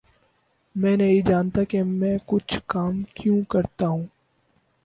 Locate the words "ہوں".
3.87-4.05